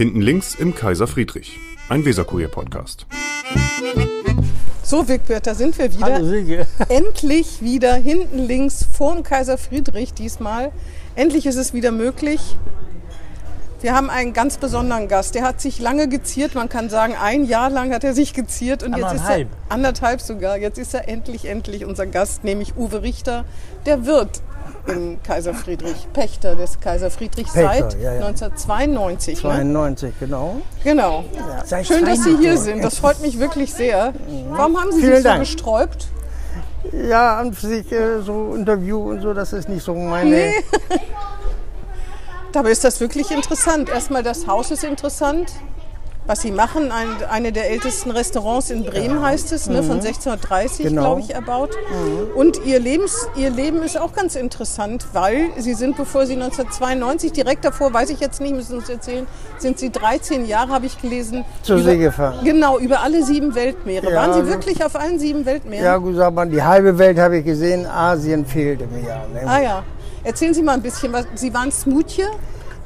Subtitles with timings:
[0.00, 3.04] Hinten links im Kaiser Friedrich, ein Weserkurier-Podcast.
[4.82, 6.14] So, Wigbert, da sind wir wieder.
[6.14, 6.64] Hallo.
[6.88, 10.72] Endlich wieder hinten links vorm Kaiser Friedrich diesmal.
[11.16, 12.56] Endlich ist es wieder möglich.
[13.82, 15.34] Wir haben einen ganz besonderen Gast.
[15.34, 16.54] Der hat sich lange geziert.
[16.54, 18.82] Man kann sagen, ein Jahr lang hat er sich geziert.
[18.82, 19.48] Und jetzt ist er Anderthalb.
[19.68, 20.56] anderthalb sogar.
[20.56, 23.44] Jetzt ist er endlich, endlich unser Gast, nämlich Uwe Richter,
[23.84, 24.40] der Wirt
[24.86, 28.26] in Kaiser Friedrich, Pächter des Kaiser Friedrich Pächter, seit ja, ja.
[28.26, 29.36] 1992.
[29.36, 29.40] Ne?
[29.40, 30.62] 92, genau.
[30.84, 31.24] Genau.
[31.64, 32.60] Seit Schön, dass Sie hier 92.
[32.60, 32.84] sind.
[32.84, 34.12] Das freut mich wirklich sehr.
[34.50, 35.40] Warum haben Sie Vielen sich so Dank.
[35.40, 36.08] gesträubt?
[36.92, 40.30] Ja, an sich äh, so Interview und so, das ist nicht so meine.
[40.30, 40.54] Nee.
[42.52, 43.90] Dabei ist das wirklich interessant.
[43.90, 45.52] Erstmal das Haus ist interessant.
[46.26, 50.86] Was Sie machen, ein, eine der ältesten Restaurants in Bremen heißt es, ne, von 1630,
[50.86, 51.02] Genau.
[51.02, 51.70] glaube ich, erbaut.
[52.36, 57.32] Und Ihr, Lebens, Ihr Leben ist auch ganz interessant, weil Sie sind, bevor Sie 1992,
[57.32, 59.26] direkt davor, weiß ich jetzt nicht, müssen Sie uns erzählen,
[59.58, 61.44] sind Sie 13 Jahre, habe ich gelesen.
[61.62, 62.44] Zur über- See gefahren.
[62.44, 64.10] Genau, über alle sieben Weltmeere.
[64.12, 65.84] Ja, Waren Sie also- wirklich auf allen sieben Weltmeeren?
[65.84, 69.22] Ja, gut, sag mal, die halbe Welt habe ich gesehen, Asien fehlte mir ja.
[69.32, 69.42] Ne?
[69.46, 69.82] Ah ja.
[70.22, 71.24] Erzählen Sie mal ein bisschen was.
[71.34, 72.24] Sie waren Smoothie?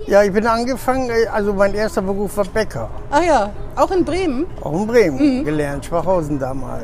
[0.06, 2.88] Ja, ich bin angefangen, äh, also mein erster Beruf war Bäcker.
[3.10, 4.46] Ah ja, auch in Bremen.
[4.62, 5.44] Auch in Bremen Mhm.
[5.44, 6.82] gelernt, Schwachhausen damals.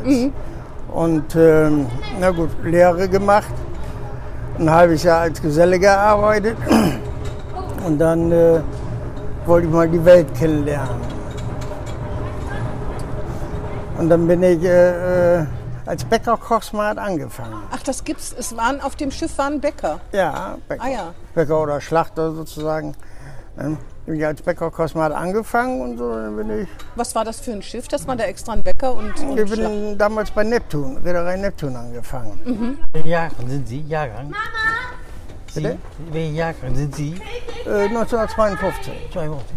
[0.92, 1.86] Und ähm,
[2.18, 3.52] na gut, Lehre gemacht,
[4.58, 6.56] ein halbes Jahr als Geselle gearbeitet
[7.86, 8.60] und dann äh,
[9.46, 11.00] wollte ich mal die Welt kennenlernen.
[13.98, 15.46] Und dann bin ich äh, äh,
[15.90, 17.62] als Bäckerkochsmart angefangen.
[17.72, 18.32] Ach, das gibt's.
[18.38, 20.00] Es waren auf dem Schiff waren Bäcker.
[20.12, 20.84] Ja, Bäcker.
[20.84, 21.14] Ah ja.
[21.34, 22.94] Bäcker oder Schlachter sozusagen.
[23.56, 27.50] Dann bin ich als Bäckerkochsmart angefangen und so, dann bin ich Was war das für
[27.50, 27.88] ein Schiff?
[27.88, 31.36] Das war da extra ein Bäcker und, und Ich Schla- bin damals bei Neptun, Reederei
[31.36, 32.40] Neptun angefangen.
[32.44, 33.00] Mhm.
[33.04, 33.80] Jahrgang sind Sie?
[33.82, 34.32] Jahrgang?
[35.52, 35.78] Sie, Bitte?
[36.12, 37.14] welcher Jahrgang sind Sie?
[37.66, 38.92] Äh, 1952.
[39.12, 39.56] 52.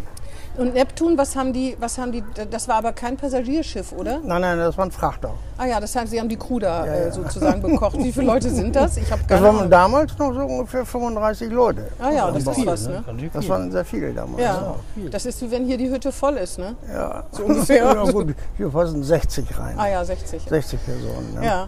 [0.55, 4.19] Und Neptun, was haben die, was haben die, das war aber kein Passagierschiff, oder?
[4.23, 5.33] Nein, nein, das war ein Frachter.
[5.57, 7.97] Ah ja, das heißt, Sie haben die Crew da äh, sozusagen bekocht.
[7.97, 8.97] Wie viele Leute sind das?
[8.97, 9.71] Ich habe Das waren Ahnung.
[9.71, 11.87] damals noch so ungefähr 35 Leute.
[11.99, 13.03] Ah ja, das ist Viel, was, ne?
[13.33, 14.43] Das waren sehr viele damals.
[14.43, 14.75] Ja,
[15.09, 16.75] das ist wie wenn hier die Hütte voll ist, ne?
[16.93, 17.23] ja.
[17.31, 17.85] So ungefähr.
[18.05, 19.73] ja gut, hier passen 60 rein.
[19.79, 20.43] Ah ja, 60.
[20.43, 21.33] 60 Personen.
[21.33, 21.45] Ne?
[21.45, 21.67] Ja.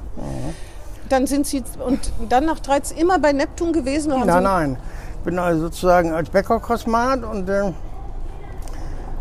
[1.10, 4.12] Dann sind Sie und dann nach 13 immer bei Neptun gewesen?
[4.12, 4.78] Oder Nein, nein.
[5.20, 7.72] Ich bin also sozusagen als Bäckerkosmat und äh,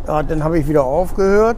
[0.07, 1.57] ja, dann habe ich wieder aufgehört.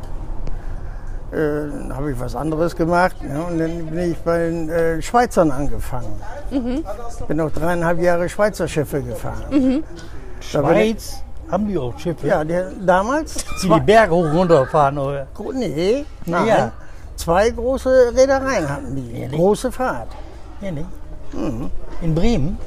[1.31, 3.43] Äh, dann habe ich was anderes gemacht ne?
[3.43, 6.21] und dann bin ich bei den äh, Schweizern angefangen.
[6.51, 6.85] Mhm.
[7.27, 9.43] Bin auch dreieinhalb Jahre Schweizer Schiffe gefahren.
[9.49, 9.83] Mhm.
[10.39, 11.21] Ich- Schweiz
[11.51, 12.27] haben die auch Schiffe?
[12.27, 13.43] Ja, der, damals?
[13.63, 15.27] Die die Berge hoch und runter fahren, oder?
[15.53, 16.47] Nee, nein.
[16.47, 16.71] Ja.
[17.15, 19.11] Zwei große Reedereien hatten die.
[19.19, 19.37] Ehrlich?
[19.39, 20.09] Große Fahrt.
[20.61, 20.85] Ja, nicht?
[22.01, 22.57] In Bremen?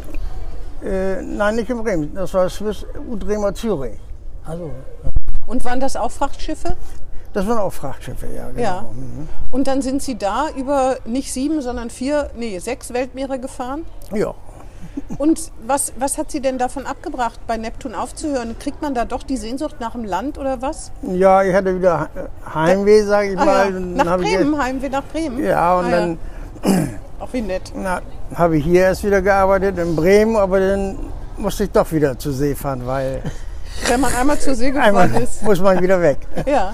[0.85, 2.15] Äh, nein, nicht in Bremen.
[2.15, 3.99] Das war Swiss Udremer Zürich.
[4.45, 4.71] Also,
[5.51, 6.77] Und waren das auch Frachtschiffe?
[7.33, 8.49] Das waren auch Frachtschiffe, ja.
[8.51, 8.61] Genau.
[8.63, 8.85] Ja.
[9.53, 13.85] Und dann sind Sie da über nicht sieben, sondern vier, nee, sechs Weltmeere gefahren.
[14.15, 14.35] Ja.
[15.19, 18.57] Und was, was hat Sie denn davon abgebracht, bei Neptun aufzuhören?
[18.59, 20.91] Kriegt man da doch die Sehnsucht nach dem Land oder was?
[21.03, 23.73] Ja, ich hatte wieder äh, Heimweh, sage ich Ah, mal.
[23.73, 23.79] ja.
[23.81, 25.45] Nach hab ich Bremen, Heimweh nach Bremen.
[25.45, 26.19] Ja, und Ah, dann
[27.21, 27.73] Auch wie nett.
[27.75, 28.01] na,
[28.35, 30.97] habe ich hier erst wieder gearbeitet in Bremen, aber dann
[31.37, 33.23] musste ich doch wieder zur See fahren, weil
[33.89, 35.43] Wenn man einmal zur See gefahren ist.
[35.43, 36.19] muss man wieder weg.
[36.47, 36.73] Ja.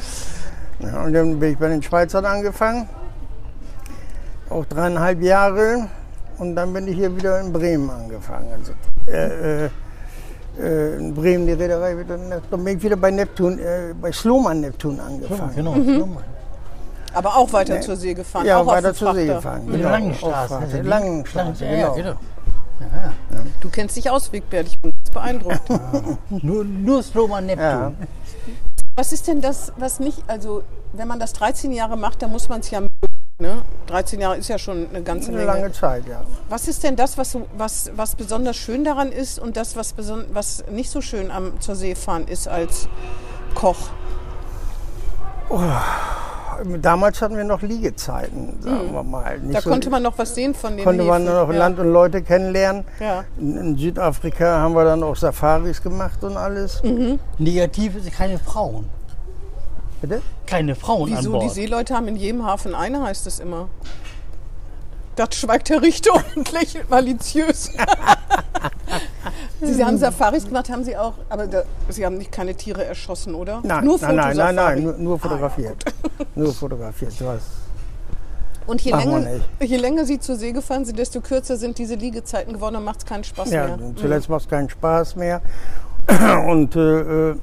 [0.79, 2.89] Ja, und dann bin ich bei den Schweizern angefangen,
[4.51, 5.89] auch dreieinhalb Jahre.
[6.39, 8.49] Und dann bin ich hier wieder in Bremen angefangen.
[8.53, 8.73] Also,
[9.11, 9.71] äh, äh,
[10.61, 12.19] äh, in Bremen, die Reederei, wieder-
[12.51, 15.55] dann bin ich wieder bei Neptun, äh, bei Sloman Neptun angefangen.
[15.55, 15.73] genau.
[15.73, 16.17] Mhm.
[17.15, 18.45] Aber auch weiter zur See gefahren.
[18.45, 19.67] Ja, auch weiter zur See gefahren.
[19.67, 20.49] Genau, Langenstraße.
[20.49, 20.59] Frachter.
[20.67, 22.12] also die- Langenstraße, Ja, ja, genau.
[22.79, 23.43] genau.
[23.62, 24.67] Du kennst dich aus, Wigbert.
[25.16, 25.62] Beeindruckt.
[26.43, 27.65] Nur, nur Sloman Neptun.
[27.65, 27.93] Ja.
[28.94, 30.62] Was ist denn das, was nicht, also
[30.93, 32.93] wenn man das 13 Jahre macht, dann muss man es ja mögen,
[33.38, 33.62] ne?
[33.88, 35.53] 13 Jahre ist ja schon eine ganze Eine Menge.
[35.53, 36.22] lange Zeit, ja.
[36.49, 39.94] Was ist denn das, was, so- was, was besonders schön daran ist und das, was,
[40.32, 42.88] was nicht so schön am zur See fahren ist als
[43.55, 43.91] Koch?
[46.82, 49.38] Damals hatten wir noch Liegezeiten, sagen wir mal.
[49.38, 49.53] Nicht Mhm.
[49.53, 51.35] Da so- konnte man noch was sehen von den konnte man Häfen.
[51.35, 51.58] noch ja.
[51.58, 52.85] Land und Leute kennenlernen.
[53.00, 53.25] Ja.
[53.38, 56.82] In, in Südafrika haben wir dann auch Safaris gemacht und alles.
[56.82, 57.19] Mhm.
[57.38, 58.87] Negativ ist keine Frauen.
[60.00, 60.20] Bitte?
[60.47, 61.32] Keine Frauen an Wieso?
[61.32, 61.44] Bord.
[61.44, 63.69] Die Seeleute haben in jedem Hafen eine, heißt es immer.
[65.17, 67.71] Das schweigt der Richter und lächelt maliziös.
[69.61, 73.35] Sie haben Safaris gemacht, haben Sie auch, aber da, Sie haben nicht keine Tiere erschossen,
[73.35, 73.61] oder?
[73.65, 75.85] Nein, nur nein, nein, nein, nein, nur, nur Ah, ja, fotografiert.
[76.35, 77.15] nur fotografiert.
[77.19, 77.47] Du hast,
[78.67, 82.53] Und je länger, je länger Sie zur See gefahren sind, desto kürzer sind diese Liegezeiten
[82.53, 83.79] geworden, dann macht es keinen Spaß ja, mehr.
[83.97, 85.41] zuletzt macht es keinen Spaß mehr.
[86.47, 87.37] Und äh, äh,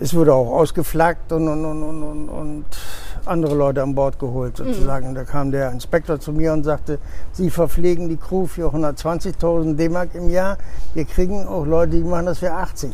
[0.00, 2.64] es wurde auch ausgeflaggt und, und, und, und, und, und
[3.28, 5.14] andere Leute an Bord geholt sozusagen.
[5.14, 6.98] Da kam der Inspektor zu mir und sagte,
[7.32, 10.56] Sie verpflegen die Crew für 120.000 D-Mark im Jahr.
[10.94, 12.90] Wir kriegen auch Leute, die machen das für 80.000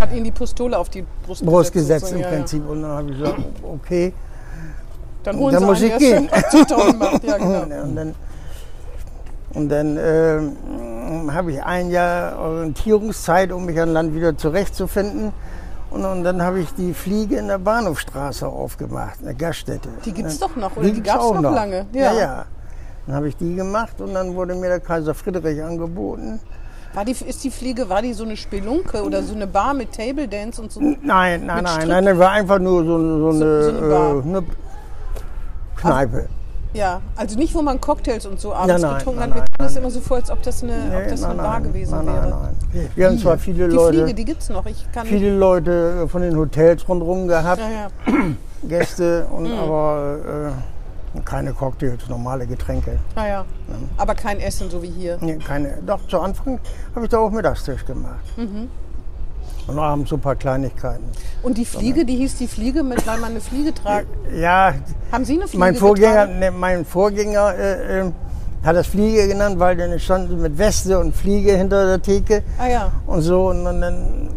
[0.00, 2.36] Hat Ihnen die Pistole auf die Brust, Brust gesetzt im Ja, ja.
[2.36, 2.68] Prinzip.
[2.68, 4.12] Und dann habe ich gesagt, okay.
[5.24, 6.28] Dann holen Dann Sie muss ich gehen.
[6.50, 7.24] schon 80.000 macht.
[7.24, 7.82] Ja, genau.
[7.82, 8.14] Und dann,
[9.54, 15.32] und dann ähm, habe ich ein Jahr Orientierungszeit, um mich an Land wieder zurechtzufinden.
[15.90, 19.88] Und, und dann habe ich die Fliege in der Bahnhofstraße aufgemacht, eine Gaststätte.
[20.04, 20.82] Die gibt's doch noch, oder?
[20.82, 21.86] Die Die gibt's gab's auch noch lange?
[21.92, 22.12] Ja.
[22.12, 22.44] Ja, ja.
[23.06, 26.40] Dann habe ich die gemacht und dann wurde mir der Kaiser Friedrich angeboten.
[26.92, 29.92] War die, ist die Fliege, war die so eine Spelunke oder so eine Bar mit
[29.92, 30.80] Table Dance und so?
[30.80, 34.16] Nein, nein, nein, nein, das war einfach nur so, so, eine, so eine Bar.
[34.16, 34.42] äh, eine
[35.76, 36.28] Kneipe.
[36.74, 39.36] Ja, also nicht, wo man Cocktails und so abends Ja, nein, getrunken nein, hat.
[39.36, 39.82] Wir nein, das nein.
[39.82, 41.96] immer so vor, als ob das eine, ob Nee, das nein, eine Bar nein, gewesen
[41.96, 42.28] nein, wäre.
[42.28, 42.90] Nein, nein.
[42.94, 44.66] Wir haben zwar viele Die Leute, Fliege, die gibt's noch.
[44.66, 48.12] Ich kann viele Leute von den Hotels rundherum gehabt, Ja, ja.
[48.68, 49.58] Gäste, und Mhm.
[49.58, 50.52] aber
[51.16, 52.98] äh, keine Cocktails, normale Getränke.
[53.14, 53.44] Ah, ja.
[53.96, 55.16] Aber kein Essen, so wie hier.
[55.20, 55.78] Nee, keine.
[55.86, 56.60] Doch, zu Anfang
[56.94, 58.20] habe ich da auch Mittagstisch gemacht.
[58.36, 58.68] Mhm.
[59.68, 61.04] Und abends so ein paar Kleinigkeiten.
[61.42, 64.06] Und die Fliege, die hieß die Fliege, mit, weil man eine Fliege tragt.
[64.34, 64.74] Ja,
[65.12, 68.12] Haben Sie eine Fliege mein Vorgänger, ne, mein Vorgänger äh, äh,
[68.64, 72.66] hat das Fliege genannt, weil dann stand mit Weste und Fliege hinter der Theke Ah
[72.68, 72.92] ja.
[73.06, 73.48] und so.
[73.50, 74.30] Und, dann,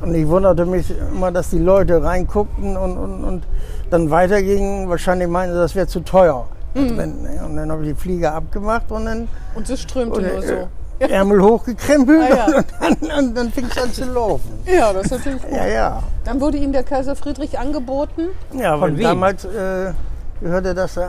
[0.00, 3.42] und ich wunderte mich immer, dass die Leute reinguckten und, und, und
[3.90, 4.88] dann weitergingen.
[4.88, 6.46] Wahrscheinlich meinten sie, das wäre zu teuer.
[6.74, 6.98] Mhm.
[7.46, 10.68] Und dann habe ich die Fliege abgemacht und dann Und es strömte und, nur so.
[10.98, 12.46] Ärmel hochgekrempelt Ah, ja.
[12.56, 12.66] und
[13.08, 14.50] dann, und dann fing es an zu laufen.
[14.64, 15.52] Ja, das ist natürlich gut.
[15.52, 16.02] Ja, ja.
[16.24, 18.28] Dann wurde Ihnen der Kaiser Friedrich angeboten.
[18.52, 19.02] Ja, weil wem?
[19.02, 19.92] damals äh,
[20.40, 21.08] gehörte das äh,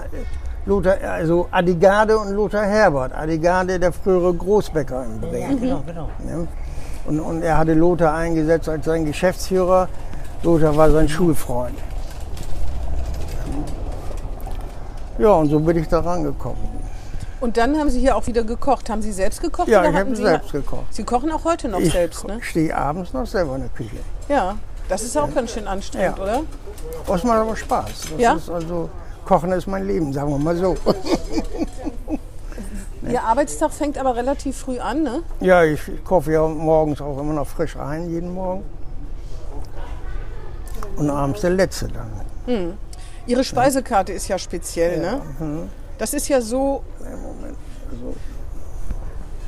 [0.65, 3.13] Lothar, also Adigarde und Lothar Herbert.
[3.15, 5.61] Adigarde, der frühere Großbäcker in Bremen.
[5.61, 6.09] Genau, genau.
[6.19, 6.47] Ne?
[7.05, 9.87] Und, und er hatte Lothar eingesetzt als sein Geschäftsführer.
[10.41, 11.77] Lothar war sein Schulfreund.
[15.17, 16.84] Ja, und so bin ich da rangekommen.
[17.41, 18.89] Und dann haben Sie hier auch wieder gekocht.
[18.89, 19.67] Haben Sie selbst gekocht?
[19.67, 20.85] Ja, oder ich habe Sie selbst gekocht.
[20.93, 22.39] Sie kochen auch heute noch Ich selbst, ne?
[22.41, 23.97] stehe abends noch selber in der Küche.
[24.29, 24.57] Ja.
[24.87, 26.23] Das ist auch ganz schön anstrengend, Ja.
[26.23, 26.41] oder?
[27.07, 27.89] Das macht aber Spaß.
[28.11, 28.33] Das Ja?
[28.35, 28.89] ist also,
[29.25, 30.75] Kochen ist mein Leben, sagen wir mal so.
[33.07, 35.23] Ihr Arbeitstag fängt aber relativ früh an, ne?
[35.39, 38.63] Ja, ich, ich kaufe ja morgens auch immer noch frisch ein, jeden Morgen.
[40.95, 42.77] Und abends der letzte dann.
[43.27, 45.21] Ihre Speisekarte ist ja speziell, ne?
[45.39, 45.69] Mhm.
[45.97, 46.83] Das ist ja so.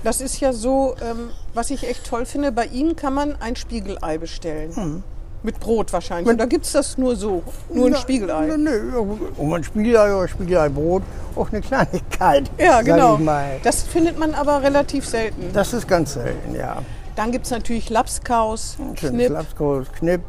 [0.03, 2.51] Das ist ja so, ähm, was ich echt toll finde.
[2.51, 4.71] Bei Ihnen kann man ein Spiegelei bestellen.
[4.75, 5.03] Mhm.
[5.43, 6.33] Mit Brot wahrscheinlich.
[6.33, 7.43] Oder gibt es das nur so?
[7.71, 8.47] Nur ein Na, Spiegelei?
[8.47, 8.97] Nö, nö,
[9.37, 11.03] um ein Spiegelei oder Spiegeleibrot,
[11.35, 12.49] auch eine Kleinigkeit.
[12.57, 13.19] Ja, genau.
[13.63, 15.51] Das findet man aber relativ selten.
[15.53, 16.81] Das ist ganz selten, ja.
[17.15, 19.29] Dann gibt es natürlich Lapskaus, Knipp.
[19.29, 20.21] Lapskaus, Knipp.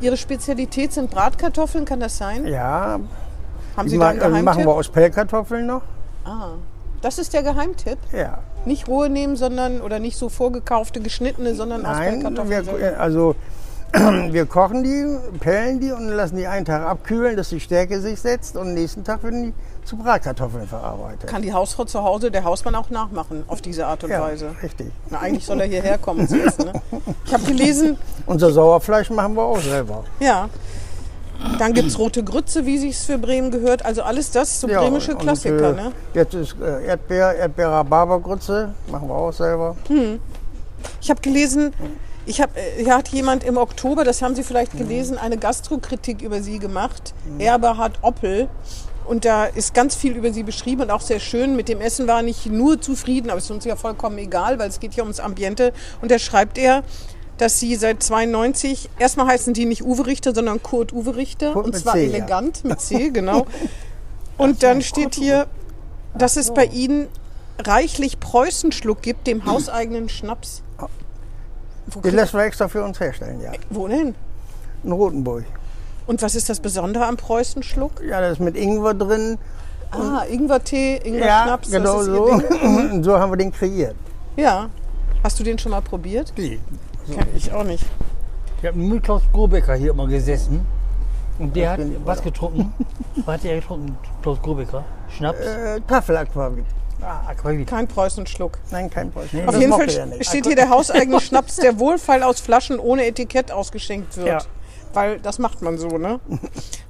[0.00, 2.46] Ihre Spezialität sind Bratkartoffeln, kann das sein?
[2.46, 3.00] Ja,
[3.78, 5.82] Haben Sie ma da einen äh, machen wir aus Pellkartoffeln noch.
[6.24, 6.50] Ah,
[7.00, 7.98] das ist der Geheimtipp.
[8.12, 8.38] Ja.
[8.64, 12.64] Nicht rohe nehmen, sondern oder nicht so vorgekaufte, geschnittene, sondern aus Nein, Pellkartoffeln.
[12.64, 12.78] selber.
[12.80, 13.36] wir, also
[13.92, 18.20] wir kochen die, pellen die und lassen die einen Tag abkühlen, dass die Stärke sich
[18.20, 19.54] setzt und nächsten Tag werden die
[19.86, 21.26] zu Bratkartoffeln verarbeitet.
[21.30, 24.50] Kann die Hausfrau zu Hause, der Hausmann auch nachmachen auf diese Art und ja, Weise.
[24.62, 24.88] richtig.
[25.08, 26.66] Na, eigentlich soll er hierher kommen zu essen.
[26.66, 26.72] Ne?
[27.24, 27.96] Ich habe gelesen,
[28.26, 30.04] Unser Sauerfleisch machen wir auch selber.
[30.20, 30.48] ja.
[31.58, 33.84] Dann gibt es rote Grütze, wie sich's für Bremen gehört.
[33.84, 35.70] Also alles das, so Ja, bremische und, Klassiker.
[35.70, 35.92] äh, Ne?
[36.14, 39.76] Jetzt ist äh, Erdbeer, Erdbeer-Rhabarbergrütze, machen wir auch selber.
[41.00, 41.72] Ich habe gelesen,
[42.26, 46.22] ich hab, äh, hier hat jemand im Oktober, das haben Sie vielleicht gelesen, eine Gastrokritik
[46.22, 47.14] über Sie gemacht.
[47.38, 48.48] Eberhard Oppel.
[49.06, 51.56] Und da ist ganz viel über Sie beschrieben und auch sehr schön.
[51.56, 54.58] Mit dem Essen war er nicht nur zufrieden, aber es ist uns ja vollkommen egal,
[54.58, 55.72] weil es geht ja ums Ambiente.
[56.02, 56.82] Und da schreibt er,
[57.38, 61.52] dass Sie seit 92, erstmal heißen die nicht Uwe Richter, sondern Kurt Uwe Richter.
[61.52, 62.16] Kurt und zwar C, ja.
[62.18, 63.46] elegant mit C, genau.
[64.36, 65.46] Und dann steht hier,
[66.16, 67.08] dass es bei Ihnen
[67.58, 70.62] reichlich Preußenschluck gibt, dem hauseigenen Schnaps.
[71.86, 73.52] Wo, Den lassen wir extra für uns herstellen, ja.
[73.70, 74.14] wo denn?
[74.84, 75.44] In Rotenburg.
[76.06, 78.02] Und was ist das Besondere am Preußenschluck?
[78.06, 79.38] Ja, da ist mit Ingwer drin.
[79.90, 81.70] Ah, Ingwertee, Ja, Ingwer-Schnaps.
[81.70, 83.02] genau das ist so.
[83.02, 83.96] So haben wir den kreiert.
[84.36, 84.68] Ja.
[85.22, 86.32] Hast du den schon mal probiert?
[86.36, 86.60] Die.
[87.14, 87.84] Kenn ich auch nicht.
[88.60, 90.66] Ich habe mit Klaus Grobecker hier immer gesessen.
[91.38, 92.72] Und der hat was getrunken.
[93.24, 94.84] was hat er getrunken, Klaus Grobecker?
[95.16, 95.38] Schnaps?
[95.38, 96.64] Äh, Tafelaquavit.
[97.00, 97.68] ah, Aquavit.
[97.68, 98.58] Kein Preußenschluck.
[98.72, 99.38] Nein, kein Preußen.
[99.40, 100.26] Nee, Auf jeden Fall nicht.
[100.26, 104.26] steht hier der hauseigene Schnaps, der wohlfeil aus Flaschen ohne Etikett ausgeschenkt wird.
[104.26, 104.38] Ja.
[104.94, 106.18] Weil das macht man so, ne?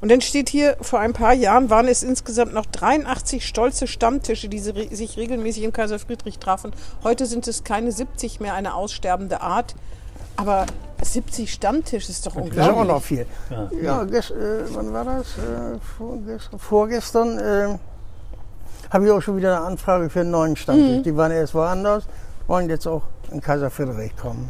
[0.00, 4.48] Und dann steht hier, vor ein paar Jahren waren es insgesamt noch 83 stolze Stammtische,
[4.48, 6.72] die sich regelmäßig im Kaiser Friedrich trafen.
[7.02, 9.74] Heute sind es keine 70 mehr, eine aussterbende Art.
[10.38, 10.66] Aber
[11.02, 12.88] 70 Stammtisch ist doch Das ist auch unglaublich.
[12.88, 13.26] noch viel.
[13.82, 14.34] Ja, gest, äh,
[14.72, 15.26] wann war das?
[15.36, 17.78] Äh, vorgestern, vorgestern äh,
[18.90, 21.02] habe ich auch schon wieder eine Anfrage für einen neuen Stammtisch.
[21.02, 22.04] Die waren erst woanders,
[22.46, 23.02] wollen jetzt auch
[23.32, 24.48] in Kaiser Friedrich kommen.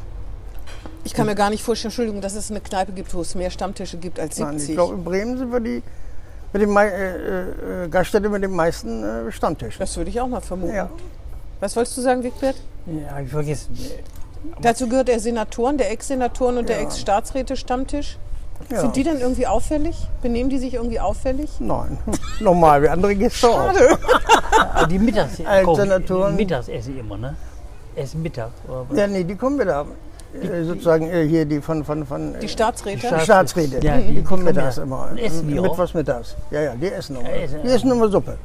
[1.04, 3.50] Ich kann mir gar nicht vorstellen, Entschuldigung, dass es eine Kneipe gibt, wo es mehr
[3.50, 4.68] Stammtische gibt als Nein, 70.
[4.70, 5.82] ich glaube, in Bremen sind wir die
[6.52, 9.78] mit dem, mei- äh, äh, Gaststätte mit den meisten äh, Stammtischen.
[9.78, 10.74] das würde ich auch mal vermuten.
[10.74, 10.90] Ja.
[11.60, 12.56] Was wolltest du sagen, Wigbert?
[12.86, 13.76] Ja, ich vergessen.
[14.60, 18.18] Dazu gehört der Senatoren, der Ex-Senatoren und der Ex-Staatsräte-Stammtisch.
[18.70, 18.80] Ja.
[18.80, 19.96] Sind die denn irgendwie auffällig?
[20.20, 21.48] Benehmen die sich irgendwie auffällig?
[21.60, 21.96] Nein,
[22.40, 23.72] normal, wie andere Gäste auch.
[24.90, 25.38] Die Mittags
[26.68, 27.36] esse ich immer, ne?
[27.94, 28.50] Essen Mittag.
[28.68, 28.98] Oder was?
[28.98, 29.86] Ja, nee, die kommen wieder.
[30.34, 33.06] Äh, sozusagen äh, hier die von, von, von äh, Die Staatsräte?
[33.06, 33.78] Staats- Staatsräte.
[33.84, 34.82] Ja, die, die- kommen die mittags ja.
[34.82, 35.08] immer.
[35.10, 35.62] Und essen die auch?
[35.62, 36.36] Mittwochs mittags.
[36.50, 37.28] Ja, ja, die essen immer.
[37.30, 38.36] Ja, essen- Die essen immer Suppe.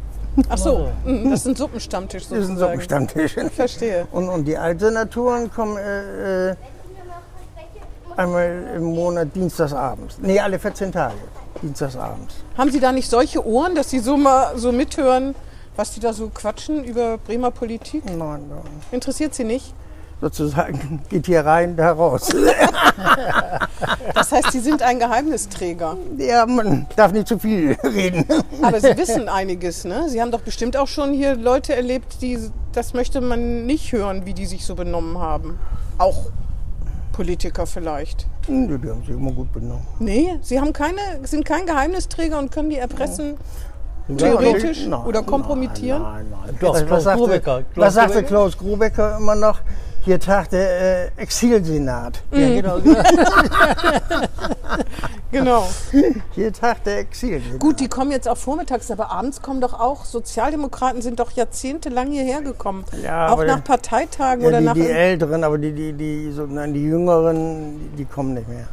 [0.49, 2.71] Ach so, mhm, das sind Suppenstammtisch Das ist ein sozusagen.
[2.71, 3.35] Suppenstammtisch.
[3.55, 4.07] Verstehe.
[4.11, 6.55] Und, und die Alternaturen kommen äh, äh,
[8.17, 10.17] einmal im Monat dienstagsabends.
[10.21, 11.15] Nee, alle 14 Tage.
[11.61, 12.35] Dienstagsabends.
[12.57, 15.35] Haben Sie da nicht solche Ohren, dass Sie so mal so mithören,
[15.75, 18.05] was die da so quatschen über Bremer Politik?
[18.05, 18.17] Nein,
[18.49, 18.61] nein.
[18.91, 19.73] Interessiert Sie nicht?
[20.23, 22.29] Sozusagen geht hier rein, da raus.
[24.13, 25.97] Das heißt, Sie sind ein Geheimnisträger.
[26.17, 28.25] ja, man darf nicht zu viel reden.
[28.61, 30.07] Aber Sie wissen einiges, ne?
[30.07, 32.39] Sie haben doch bestimmt auch schon hier Leute erlebt, die,
[32.71, 35.59] das möchte man nicht hören, wie die sich so benommen haben.
[35.97, 36.27] Auch
[37.11, 38.27] Politiker vielleicht.
[38.47, 39.85] Hm, Die haben sich immer gut benommen.
[39.99, 43.35] Nee, Sie haben keine, sind kein Geheimnisträger und können die erpressen,
[44.17, 46.01] theoretisch Nein, oder kompromittieren?
[46.01, 46.57] Nein, nein, nein.
[46.61, 47.63] Was, Klaus was, sagte, Grubecker.
[47.73, 48.23] Klaus was sagte.
[48.23, 49.59] Klaus Grubecker immer noch?
[50.05, 52.21] Hier tagt der äh, Exilsenat.
[52.31, 52.39] Mhm.
[52.39, 52.77] Ja, genau.
[55.31, 55.69] genau.
[56.31, 57.59] Hier tagt der Exilsenat.
[57.59, 62.11] Gut, die kommen jetzt auch vormittags, aber abends kommen doch auch, Sozialdemokraten sind doch jahrzehntelang
[62.11, 62.83] hierher gekommen.
[63.01, 64.73] Ja, auch nach Parteitagen Ja, oder die, nach...
[64.73, 68.67] die Älteren, aber die, die, die, so, nein, die Jüngeren, die, kommen nicht mehr.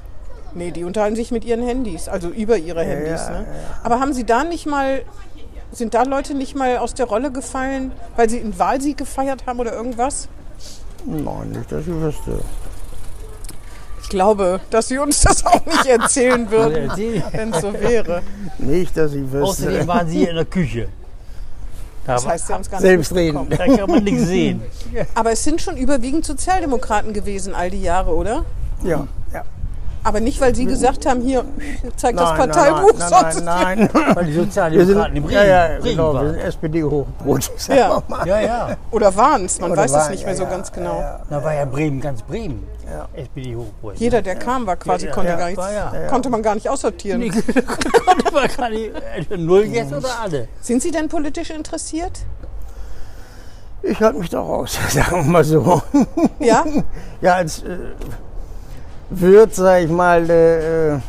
[0.54, 3.28] Nee, die unterhalten sich mit ihren Handys, also über ihre Handys.
[3.28, 3.46] ja, ne?
[3.84, 5.02] Aber haben Sie da nicht mal,
[5.70, 9.60] sind da Leute nicht mal aus der Rolle gefallen, weil sie einen Wahlsieg gefeiert haben
[9.60, 10.28] oder irgendwas?
[11.06, 12.40] Nein, nicht, dass ich wüsste.
[14.02, 16.90] Ich glaube, dass Sie uns das auch nicht erzählen würden,
[17.32, 18.22] wenn es so wäre.
[18.58, 19.42] Nicht, dass ich wüsste.
[19.66, 20.88] Außerdem waren sie in der Küche.
[22.06, 23.48] Da, Das heißt, Sie haben es gar nicht Selbstredend.
[23.50, 23.70] mitbekommen.
[23.70, 24.62] da kann man nichts sehen.
[25.14, 28.44] Aber es sind schon überwiegend Sozialdemokraten gewesen all die Jahre, oder?
[28.82, 29.06] Ja.
[30.02, 31.44] Aber nicht, weil Sie gesagt haben, hier,
[31.96, 34.16] zeig das Nein, Parteibuch, nein, sonst nein, nein, nein.
[34.16, 36.30] Weil die Wir Sozialdemokraten in sind, Bremen, ja, ja, Bremen genau, wir waren.
[36.32, 37.50] sind SPD-Hochbrot.
[37.68, 38.02] Ja.
[38.24, 38.76] Ja, ja.
[38.90, 41.00] Oder waren es, man Oder weiß das waren, nicht mehr ja, so ja, ganz genau.
[41.00, 42.66] ja, Da war ja Bremen ganz Bremen.
[42.90, 43.08] Ja.
[43.14, 43.94] SPD-Hochburg.
[43.98, 45.92] Jeder, der kam, war quasi, Ja, konnte, ja, gar nichts, war ja.
[46.08, 47.20] konnte man gar nicht aussortieren.
[47.20, 47.28] Nee,
[48.10, 48.90] konnte man gar nicht.
[49.30, 50.48] äh, Null jetzt oder alle?
[50.62, 52.20] Sind Sie denn politisch interessiert?
[53.82, 55.82] Ich halte mich doch aus, sagen wir mal so.
[56.38, 56.64] Ja?
[57.20, 57.76] Ja, als äh,
[59.10, 61.00] Wirt, sag ich mal, äh, äh,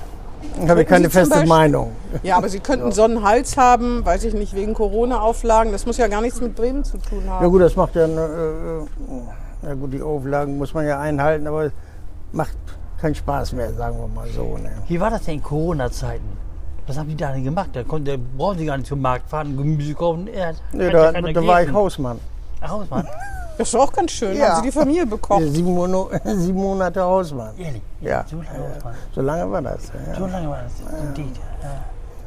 [0.67, 1.91] habe ich keine Sie feste Beispiel- Meinung.
[2.23, 5.71] Ja, aber Sie könnten so einen Hals haben, weiß ich nicht, wegen Corona-Auflagen.
[5.71, 7.49] Das muss ja gar nichts mit Bremen zu tun Ja haben.
[7.51, 8.21] gut, das macht ja, eine,
[9.63, 11.71] äh, ja gut, die Auflagen muss man ja einhalten, aber es
[12.33, 12.57] macht
[12.99, 14.57] keinen Spaß mehr, sagen wir mal so.
[14.57, 14.71] Ne?
[14.87, 16.37] Wie war das denn in Corona-Zeiten?
[16.87, 17.69] Was haben die da denn gemacht?
[17.73, 20.27] Da, konnte, da brauchen sie gar nicht zum Markt fahren, Gemüse kaufen.
[20.27, 21.71] Er Nee, da, ja da war ich.
[21.71, 22.19] Hausmann.
[22.59, 23.07] Ach, Hausmann?
[23.57, 24.35] Das ist auch ganz schön.
[24.37, 24.49] Ja.
[24.49, 25.41] Haben Sie die Familie bekocht?
[25.51, 27.57] Sieben, Mono, sieben Monate Hausmann.
[27.57, 27.81] Ehrlich?
[28.01, 28.25] Ja.
[28.29, 28.95] So lange Hausmann.
[29.13, 29.81] So lange war das.
[30.07, 30.15] Ja.
[30.15, 30.99] So lange war das.
[31.01, 31.35] Indeed.
[31.61, 31.69] Ja.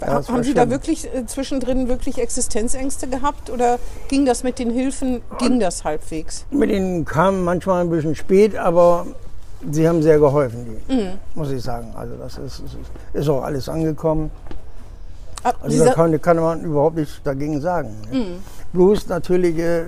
[0.00, 3.78] Ja, das haben Sie da wirklich äh, zwischendrin wirklich Existenzängste gehabt oder
[4.08, 6.44] ging das mit den Hilfen, ging das halbwegs?
[6.50, 9.06] Mit ihnen kam manchmal ein bisschen spät, aber
[9.70, 11.12] sie haben sehr geholfen, die, Mhm.
[11.34, 11.94] muss ich sagen.
[11.96, 12.76] Also das ist, ist,
[13.14, 14.30] ist auch alles angekommen.
[15.42, 17.96] Ab Also da kann, kann man überhaupt nichts dagegen sagen.
[18.10, 18.18] Ne?
[18.18, 18.36] Mhm.
[18.72, 19.84] Bloß natürlich, äh,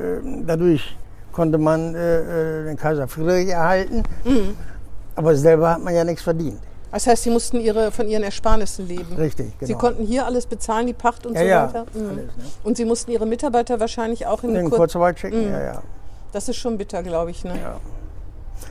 [0.46, 0.96] dadurch
[1.36, 4.56] konnte man äh, äh, den Kaiser Friedrich erhalten, Mhm.
[5.14, 6.58] aber selber hat man ja nichts verdient.
[6.90, 9.14] das heißt, Sie mussten ihre, von Ihren Ersparnissen leben.
[9.16, 9.66] Richtig, genau.
[9.66, 11.86] Sie konnten hier alles bezahlen, die Pacht und ja, so ja, weiter.
[11.92, 12.08] Mhm.
[12.08, 12.16] alles.
[12.36, 12.44] Ne?
[12.64, 15.52] Und Sie mussten Ihre Mitarbeiter wahrscheinlich auch in In den Kur Kurzarbeit schicken, Mhm.
[15.52, 15.82] ja, ja.
[16.32, 17.44] Das ist schon bitter, glaube ich.
[17.44, 17.52] Ne?
[17.62, 17.76] Ja.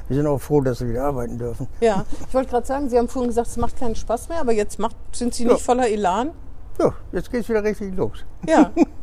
[0.07, 1.67] Wir sind auch froh, dass sie wieder arbeiten dürfen.
[1.81, 4.51] Ja, ich wollte gerade sagen, Sie haben vorhin gesagt, es macht keinen Spaß mehr, aber
[4.53, 6.31] jetzt macht, sind Sie nicht voller Elan?
[6.79, 8.25] Ja, jetzt geht's wieder richtig los.
[8.47, 8.71] Ja.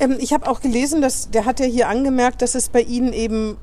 [0.00, 3.12] ähm, ich habe auch gelesen, dass der hat ja hier angemerkt, dass es bei Ihnen
[3.12, 3.56] eben,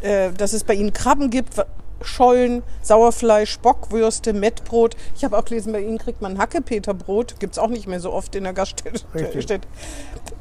[0.00, 1.54] äh, dass es bei Ihnen Krabben gibt,
[2.02, 4.96] Schollen, Sauerfleisch, Bockwürste, Mettbrot.
[5.16, 7.38] Ich habe auch gelesen, bei Ihnen kriegt man Hackepeterbrot.
[7.40, 9.04] Gibt es auch nicht mehr so oft in der Gaststätte.
[9.14, 9.62] Richtig.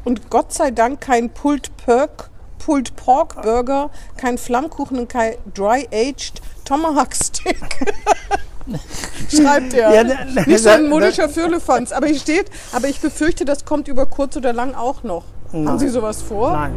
[0.05, 5.87] Und Gott sei Dank kein Pulled Pork, Pulled Pork Burger, kein Flammkuchen und kein Dry
[5.91, 7.57] Aged Tomahawk Stick.
[9.29, 9.93] Schreibt er.
[9.93, 11.91] Ja, da- da- Nicht so ein da- modischer Firlefanz.
[11.91, 15.23] Aber hier steht, aber ich befürchte, das kommt über kurz oder lang auch noch.
[15.51, 16.51] Haben Sie sowas vor?
[16.51, 16.73] Nein,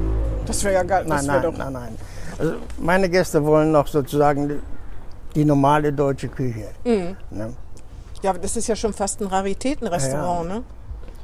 [0.46, 1.04] Das wäre ja geil.
[1.06, 1.96] Nein, nein, doch, nein, nein.
[2.38, 4.58] Also meine Gäste wollen noch sozusagen die
[5.34, 6.68] die normale deutsche Küche.
[6.84, 7.16] Mhm.
[7.30, 7.54] Ne?
[8.22, 10.62] Ja, aber das ist ja schon fast ein Raritätenrestaurant, ne?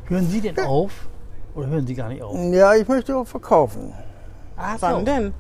[0.07, 0.93] Hören Sie denn auf?
[1.55, 2.35] Oder hören Sie gar nicht auf?
[2.53, 3.93] Ja, ich möchte auch verkaufen.
[4.57, 5.35] Ah, Wann denn?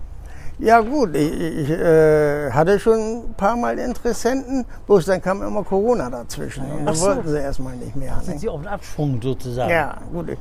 [0.60, 5.62] Ja gut, ich, ich äh, hatte schon ein paar Mal Interessenten, bloß dann kam immer
[5.62, 6.64] Corona dazwischen.
[6.70, 7.06] Und dann so.
[7.06, 8.18] wollten sie erstmal nicht mehr.
[8.22, 8.40] Sind Ne?
[8.40, 9.70] Sie auf den Abschwung sozusagen?
[9.70, 10.30] Ja, gut.
[10.30, 10.38] Ich,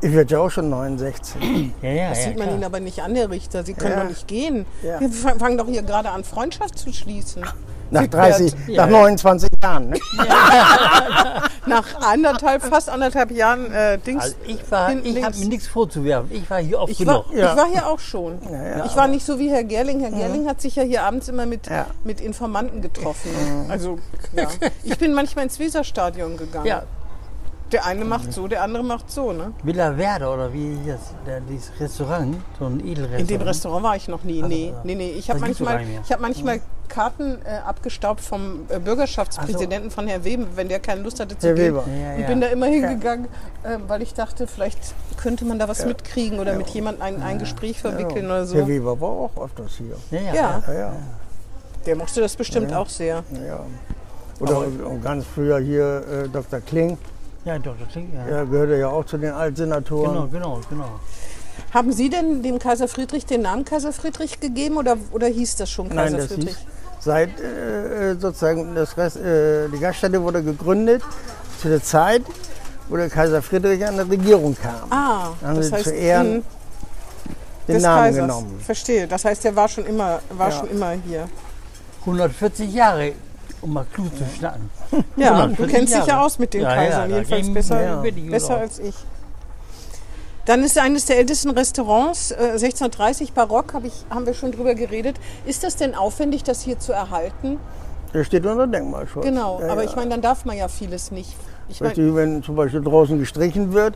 [0.00, 1.36] ich werde ja auch schon 69.
[1.82, 2.08] ja, ja.
[2.10, 2.54] Das ja, sieht man klar.
[2.56, 3.62] Ihnen aber nicht an, Herr Richter.
[3.64, 4.00] Sie können Ja.
[4.02, 4.66] doch nicht gehen.
[4.82, 4.98] Ja.
[5.00, 7.42] Wir fang- fangen doch hier gerade an, Freundschaft zu schließen.
[7.90, 8.20] Nach Wigbert.
[8.38, 8.84] 30, Ja.
[8.86, 9.90] nach 29 Jahren.
[9.90, 9.98] Ne?
[11.66, 14.22] Nach anderthalb, fast anderthalb Jahren äh, Dings.
[14.22, 16.30] Also ich war, ich habe mir nichts vorzuwerfen.
[16.32, 17.36] Ich war hier oft Ich war, genug.
[17.38, 17.50] Ja.
[17.52, 18.38] ich war hier auch schon.
[18.50, 18.86] ja.
[18.86, 20.00] Ich war nicht so wie Herr Gerling.
[20.00, 21.86] Herr Gerling hat sich ja hier abends immer mit, Ja.
[22.04, 23.30] mit Informanten getroffen.
[23.68, 23.98] Also,
[24.32, 24.48] ja.
[24.82, 26.64] Ich bin manchmal ins Weserstadion gegangen.
[26.66, 26.84] Ja,
[27.70, 29.32] Der eine macht so, der andere macht so.
[29.32, 29.52] Ne?
[29.62, 33.20] Villa Verde oder wie das, der, dieses Restaurant, so ein Edelrestaurant.
[33.20, 34.40] In dem Restaurant war ich noch nie.
[34.42, 34.80] Nee, ja.
[34.84, 35.10] nee, nee.
[35.10, 40.46] Ich habe manchmal, ich hab manchmal Karten äh, abgestaubt vom äh, Bürgerschaftspräsidenten von Herrn Weben,
[40.56, 41.74] wenn der keine Lust hatte zu Herr gehen.
[41.74, 41.84] Weber.
[41.86, 42.26] Ja, Und ja.
[42.26, 43.26] bin da immer hingegangen,
[43.62, 44.78] äh, weil ich dachte, vielleicht
[45.16, 48.56] könnte man da was mitkriegen oder mit jemandem ein, ein Gespräch verwickeln oder so.
[48.56, 49.96] Herr Weber war auch öfters hier.
[50.10, 50.34] Ja, ja.
[50.34, 50.92] Ja, Ja, ja.
[51.86, 53.22] der mochte das bestimmt auch sehr.
[53.46, 53.60] ja.
[54.40, 56.60] Oder und ganz früher hier äh, Dr.
[56.60, 56.96] Kling,
[57.44, 57.86] Ja, Dr.
[57.90, 58.24] Klink, ja.
[58.24, 60.12] der gehörte ja auch zu den Altsenatoren.
[60.12, 60.88] Genau, genau, genau.
[61.74, 65.68] Haben Sie denn dem Kaiser Friedrich den Namen Kaiser Friedrich gegeben oder, oder hieß das
[65.70, 66.56] schon Kaiser Nein, das Friedrich?
[66.56, 66.66] hieß,
[67.00, 71.02] seit äh, sozusagen das Rest, äh, die Gaststätte wurde gegründet,
[71.60, 72.22] zu der Zeit,
[72.88, 74.90] wo der Kaiser Friedrich an die Regierung kam.
[74.90, 76.44] Ah, Haben das Sie heißt zu Ehren
[77.66, 78.20] den Namen Kaisers.
[78.22, 78.60] genommen.
[78.60, 79.06] Verstehe.
[79.06, 80.56] Das heißt, er war schon immer, war Ja.
[80.58, 81.28] schon immer hier.
[82.06, 83.12] 140 Jahre,
[83.60, 84.70] um mal klug zu schnacken.
[85.16, 86.22] Ja, du 140 kennst dich ja Jahre.
[86.24, 88.94] aus mit den Ja, ja, Kaisern, da jedenfalls besser, ja, besser als ich.
[90.48, 94.74] Dann ist eines der ältesten Restaurants, äh, 1630 Barock, hab ich, haben wir schon drüber
[94.74, 95.16] geredet.
[95.44, 97.58] Ist das denn aufwendig, das hier zu erhalten?
[98.14, 99.22] Der steht unter Denkmalschutz.
[99.26, 99.90] Genau, Ja, aber ja.
[99.90, 101.36] ich meine, dann darf man ja vieles nicht.
[101.68, 103.94] Ich mein, Richtig, wenn zum Beispiel draußen gestrichen wird,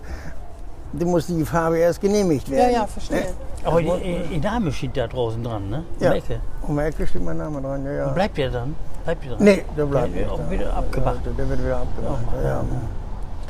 [0.93, 2.73] dann muss die Farbe erst genehmigt ja, werden.
[2.75, 3.29] ja, verstehe.
[3.65, 5.85] Aber die, äh, Ihr Name steht da draußen dran, ne?
[5.99, 6.11] In Ja.
[6.11, 6.41] der Ecke.
[6.69, 7.83] Um die Ecke steht mein Name dran.
[7.87, 8.09] Ja, ja.
[8.09, 8.77] Bleibt der dann?
[9.05, 9.43] Bleibt der dran?
[9.45, 11.21] Nee, der bleibt Der wird nicht auch wieder abgemacht.
[11.25, 12.23] Ja, der wird wieder abgemacht.
[12.45, 12.65] ja, ja.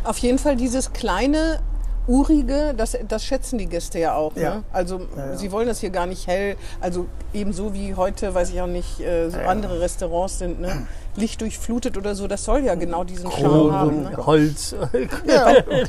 [0.04, 1.58] Auf jeden Fall dieses kleine,
[2.06, 4.34] urige, das, das schätzen die Gäste ja auch.
[4.36, 4.56] Ja.
[4.56, 4.64] Ne?
[4.72, 5.00] Also
[5.34, 9.00] sie wollen das hier gar nicht hell, also ebenso wie heute, weiß ich auch nicht,
[9.00, 10.86] äh, so andere Restaurants sind, ne?
[11.14, 14.02] Licht durchflutet oder so, das soll ja genau diesen Charme haben.
[14.04, 14.16] Ne?
[14.16, 14.74] Holz.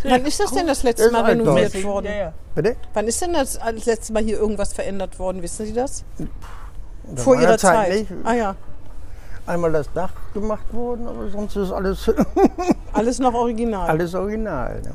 [0.03, 2.07] Wann ist das denn das letzte Mal renoviert worden?
[2.07, 2.33] Ja, ja.
[2.55, 2.75] Bitte?
[2.93, 5.41] Wann ist denn das, das letzte Mal hier irgendwas verändert worden?
[5.41, 6.03] Wissen Sie das?
[7.07, 7.93] Das Vor Ihrer Zeit?
[7.93, 8.11] nicht.
[8.25, 8.55] Ah ja,
[9.45, 12.09] Einmal das Dach gemacht worden, aber sonst ist alles,
[12.93, 13.89] alles noch original.
[13.89, 14.81] alles original.
[14.81, 14.91] Ne?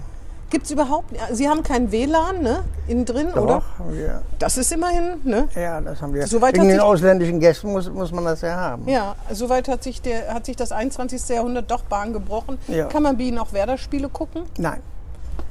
[0.51, 2.65] Gibt es überhaupt, ja, Sie haben kein WLAN, ne?
[2.87, 3.63] Innen drin, Doch, oder?
[3.79, 4.23] haben wir.
[4.39, 5.47] Das ist immerhin, ne?
[5.55, 6.27] Ja, das haben wir.
[6.27, 8.89] Soweit Wegen den ausländischen Gästen muss, muss man das ja haben.
[8.89, 11.29] Ja, soweit hat sich, der, hat sich das 21.
[11.29, 12.59] Jahrhundert doch Bahn gebrochen.
[12.67, 12.87] Ja.
[12.87, 14.45] Kann man bei Ihnen auch Werder-Spiele gucken?
[14.57, 14.81] Nein.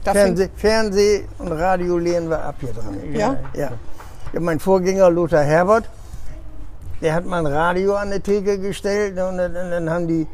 [0.03, 2.97] Fernseh, Fernseh und Radio lehnen wir ab hier dran.
[3.13, 3.38] Ja?
[3.53, 3.71] Ja.
[4.33, 5.86] ja mein Vorgänger Lothar Herbert,
[7.01, 10.25] der hat mal ein Radio an die Theke gestellt und dann, und dann haben die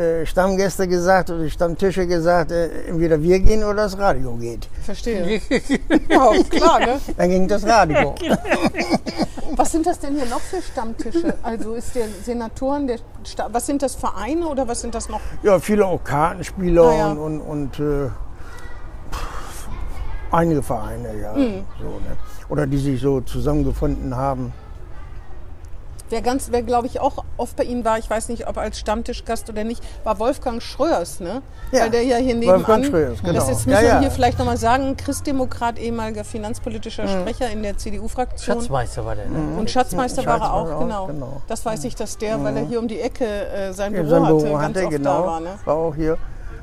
[0.00, 4.66] äh, Stammgäste gesagt oder Stammtische gesagt, äh, entweder wir gehen oder das Radio geht.
[4.82, 5.40] Verstehe.
[6.08, 7.00] ja, klar, ne?
[7.16, 8.14] Dann ging das Radio.
[9.56, 11.34] Was sind das denn hier noch für Stammtische?
[11.42, 15.20] Also ist der Senatoren, der Sta was sind das Vereine oder was sind das noch?
[15.42, 17.10] Ja, viele auch Kartenspieler Ah, ja.
[17.10, 18.08] und, und, und äh,
[19.12, 19.68] pff,
[20.30, 21.34] einige Vereine, ja.
[21.34, 21.64] Hm.
[21.78, 22.16] So, ne?
[22.48, 24.52] Oder die sich so zusammengefunden haben.
[26.10, 28.80] Wer ganz, wer glaube ich auch oft bei Ihnen war, ich weiß nicht, ob als
[28.80, 31.40] Stammtischgast oder nicht, war Wolfgang Schröers, ne?
[31.70, 33.32] Ja, Weil der ja hier nebenan, Wolfgang Schröers, genau.
[33.34, 34.00] das jetzt müssen Ja, wir ja.
[34.00, 38.56] hier vielleicht nochmal sagen, Christdemokrat, ehemaliger finanzpolitischer Sprecher in der CDU-Fraktion.
[38.56, 39.58] Schatzmeister war der, ne?
[39.58, 41.06] Und Schatzmeister war er auch, auch, genau.
[41.06, 41.42] genau.
[41.46, 44.22] Das weiß ich, dass der, weil er hier um die Ecke äh, sein Büro sein
[44.24, 45.20] hatte, Büro ganz hatte, oft genau.
[45.20, 45.40] da war.
[45.40, 45.50] Ne?
[45.64, 46.18] War auch hier.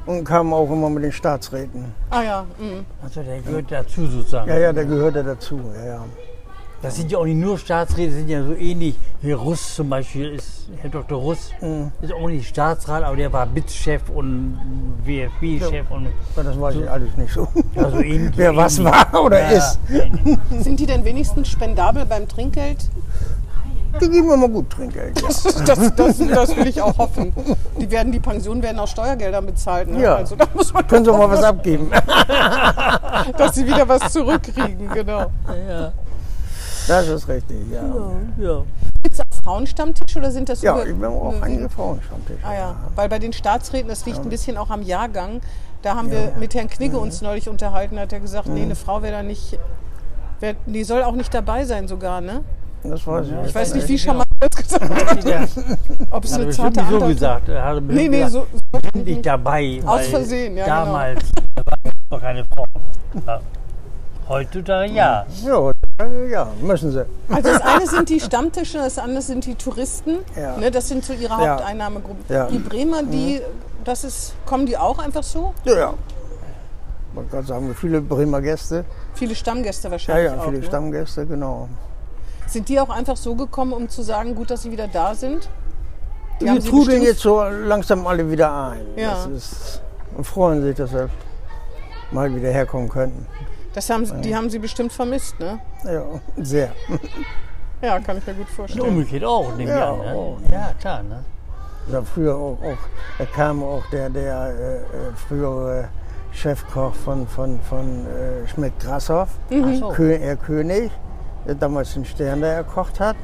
[0.06, 1.86] Und kam auch immer mit den Staatsräten.
[2.10, 2.84] Ah ja, mh.
[3.04, 4.50] Also der gehört dazu sozusagen.
[4.50, 5.60] Ja, ja, der gehörte dazu.
[5.76, 6.06] Ja, ja.
[6.82, 8.96] Das sind ja auch nicht nur Staatsräte, das sind ja so ähnlich.
[9.24, 11.18] Herr Russ zum Beispiel ist, Herr Dr.
[11.20, 11.92] Russ Mhm.
[12.02, 14.60] ist auch nicht Staatsrat, aber der war BITS-Chef und
[15.04, 17.48] WFB-Chef und Aber das weiß ich alles nicht so.
[17.74, 18.32] ja, so ähnlich.
[18.36, 19.80] Wer so was war oder Ja, ist.
[20.60, 22.90] Sind die denn wenigstens spendabel beim Trinkgeld?
[24.00, 25.20] Die geben immer gut Trinkgeld.
[25.20, 25.28] Ja.
[25.28, 25.44] Das,
[25.96, 27.34] das, das will ich auch hoffen.
[27.82, 29.90] Die, werden, die Pensionen werden aus Steuergeldern bezahlt.
[29.90, 30.02] Ne?
[30.04, 30.16] Ja.
[30.18, 31.90] Also da muss man Können Sie auch mal was abgeben?
[33.38, 34.90] dass sie wieder was zurückkriegen.
[34.94, 35.32] Genau.
[35.68, 35.94] Ja,
[36.88, 37.84] Das ist richtig, ja.
[38.38, 38.64] ja.
[39.04, 42.40] Gibt es auch Frauenstammtisch oder sind das Ja, über- ich bin auch einige Frauenstammtische.
[42.44, 45.42] Ah ja, weil bei den Staatsräten, das liegt ein bisschen auch am Jahrgang.
[45.82, 49.02] Da haben wir mit Herrn Knigge uns neulich unterhalten, hat er gesagt, nee, eine Frau
[49.02, 49.58] wäre da nicht,
[50.40, 52.44] wär, die soll auch nicht dabei sein sogar, ne?
[52.84, 53.34] Das weiß ich.
[53.50, 55.26] Ich weiß nicht, wie charmant jetzt gesagt hat.
[55.26, 55.50] Hat
[56.12, 57.50] Ob es eine zarte nicht so gesagt.
[57.50, 59.82] Er hatte bestimmt Nee, nee, gesagt, so, bin nicht dabei.
[59.86, 60.86] Aus weil Versehen, ja, genau.
[60.86, 61.24] Damals
[61.66, 62.66] war noch keine Frau.
[63.26, 63.40] Ja.
[64.30, 65.26] Heutzutage ja.
[65.44, 65.74] Ja, äh,
[66.30, 67.06] ja, müssen sie.
[67.30, 70.18] Also das eine sind die Stammtische, das andere sind die Touristen.
[70.36, 70.56] Ja.
[70.58, 71.52] Ne, das sind so ihre Ja.
[71.56, 72.24] Haupteinnahmegruppen.
[72.30, 72.46] Ja.
[72.48, 73.42] Die Bremer, die,
[73.84, 75.54] das ist, kommen die auch einfach so?
[75.64, 75.94] Ja, ja.
[77.16, 78.86] Man kann sagen, viele Bremer Gäste.
[79.16, 80.46] Viele Stammgäste Ja, wahrscheinlich ja, auch.
[80.46, 80.64] viele ne?
[80.64, 81.68] Stammgäste, genau.
[82.46, 85.50] Sind die auch einfach so gekommen, um zu sagen, gut, dass sie wieder da sind?
[86.40, 88.86] Die, sie trudeln jetzt so langsam alle wieder ein.
[88.96, 89.14] Ja.
[89.14, 89.82] Das ist,
[90.16, 91.10] und freuen sich, dass sie
[92.12, 93.26] mal wieder herkommen könnten.
[93.78, 95.60] Das haben, sie- die haben sie bestimmt vermisst, ne?
[95.84, 96.02] Ja,
[96.38, 96.70] sehr.
[97.80, 98.88] Ja, kann ich mir gut Und vorstellen.
[98.88, 100.00] umgekehrt auch, nehme ich Ja, an.
[100.00, 100.14] Ne?
[100.16, 100.38] auch.
[100.52, 101.04] Ja, klar.
[101.04, 101.24] Ne?
[101.92, 102.78] Ja, früher auch, auch,
[103.20, 104.82] da kam auch der, der äh, äh,
[105.28, 105.90] frühere
[106.32, 109.76] Chefkoch von, von, von äh, Schmidt Grashoff, Mhm.
[109.78, 109.90] So.
[109.90, 110.90] Kö König,
[111.46, 113.16] der damals den Stern da erkocht hat.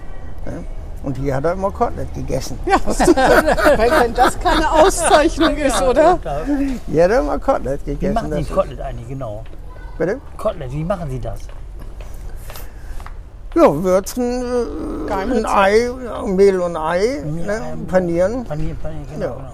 [0.45, 0.63] Ne?
[1.01, 2.59] Und hier hat er immer Kotelett gegessen.
[2.67, 6.19] Ja, weil wenn das keine Auszeichnung ist, oder?
[6.19, 6.41] Klar.
[6.85, 8.13] Hier hat er immer Kotelett Wie gegessen.
[8.13, 9.43] machen Sie Das- Kotelett eigentlich genau?
[9.97, 10.19] Bitte?
[10.37, 11.41] Kotelett, wie machen Sie das?
[13.55, 14.43] Ja, würzen,
[15.07, 15.45] äh, ein.
[15.45, 17.61] Ei, ja, Mehl und Ei, Mehl, ne?
[17.61, 19.25] Ei, panieren, Panier, Panier, genau.
[19.25, 19.53] Ja.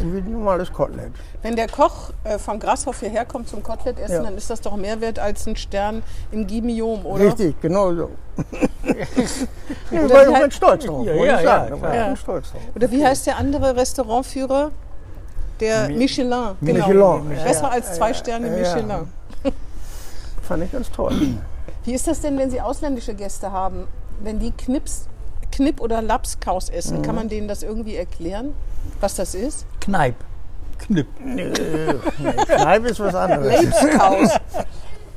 [0.00, 0.14] genau.
[0.14, 1.12] wie ein normales Kotelett.
[1.42, 4.22] Wenn der Koch äh, von Grashoff hierher kommt zum Kotelett essen, Ja.
[4.24, 6.02] dann ist das doch mehr wert als ein Stern
[6.32, 7.26] im Guimium, oder?
[7.26, 8.10] Richtig, genau so.
[8.82, 11.78] ja, war ich halt- ganz stolz drauf, Ja, ja, ich ja, sagen.
[11.78, 11.92] Klar.
[11.94, 12.60] ganz stolz drauf.
[12.74, 14.72] Oder wie heißt der andere Restaurantführer?
[15.60, 16.56] Der Michelin.
[16.62, 17.18] Genau.
[17.18, 17.28] Michelin.
[17.44, 18.56] Besser Ja, als zwei ja, Sterne ja.
[18.58, 19.06] Michelin.
[20.50, 21.14] Fand ich ganz toll.
[21.84, 23.86] Wie ist das denn, wenn Sie ausländische Gäste haben?
[24.20, 25.06] Wenn die Knips,
[25.52, 27.02] Knipp oder Lapskaus essen, Mhm.
[27.02, 28.52] kann man denen das irgendwie erklären,
[28.98, 29.64] was das ist?
[29.80, 30.16] Kneip.
[30.78, 31.06] Knipp.
[32.48, 33.62] Kneipe ist was anderes.
[33.62, 34.30] Lapskaus.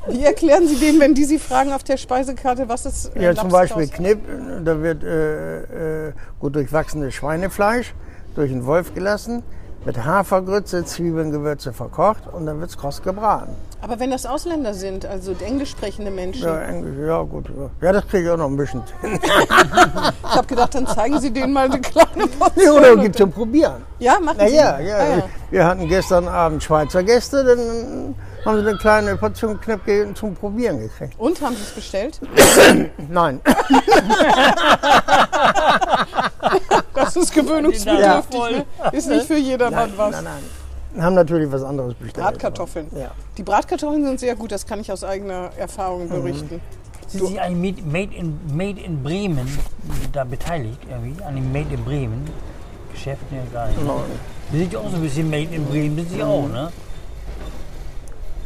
[0.09, 3.33] Wie erklären Sie denen, wenn die Sie fragen auf der Speisekarte, was ist äh, Ja,
[3.35, 3.49] zum?
[3.49, 4.19] Beispiel Knipp,
[4.63, 7.95] da wird äh, äh, gut durchwachsenes Schweinefleisch
[8.35, 9.41] durch den Wolf gelassen,
[9.85, 13.51] mit Hafergrütze, Zwiebeln, Gewürze verkocht und dann wird es kross gebraten.
[13.81, 17.47] Aber wenn das Ausländer sind, also englisch sprechende Menschen, Ja, Englisch, ja gut.
[17.81, 18.81] Ja, das kriege ich auch noch ein bisschen.
[19.03, 22.77] ich habe gedacht, dann zeigen Sie denen mal eine kleine Portion.
[22.77, 23.83] oder und gibt zum Probieren.
[23.99, 24.55] Ja, machen Na Sie.
[24.55, 24.97] ja, ja.
[24.97, 25.23] Ah, ja.
[25.51, 28.15] Wir hatten gestern Abend Schweizer Gäste, dann
[28.45, 31.15] haben sie eine kleine Portion Knipp ge- zum Probieren gekriegt.
[31.17, 32.21] Und haben Sie es bestellt?
[33.09, 33.41] Nein.
[37.13, 38.39] Das ist gewöhnungsbedürftig.
[38.39, 38.65] Ne?
[38.91, 40.11] Ist nicht für jedermann was.
[40.11, 40.23] Nein,
[40.93, 41.03] nein.
[41.03, 42.23] Haben natürlich was anderes bestellt.
[42.25, 42.87] Bratkartoffeln.
[42.95, 43.11] Ja.
[43.37, 46.09] Die Bratkartoffeln sind sehr gut, das kann ich aus eigener Erfahrung Mhm.
[46.09, 46.61] berichten.
[47.07, 49.47] Sind Sie eigentlich mit Made in, Made in Bremen
[50.11, 51.21] da beteiligt irgendwie?
[51.23, 52.25] An dem Made in Bremen
[52.91, 53.21] Geschäft?
[53.31, 53.83] Ja, gar nicht.
[53.83, 53.91] Ne?
[54.51, 56.71] Sie sind ja auch so ein bisschen Made in Bremen, sind Sie auch, ne?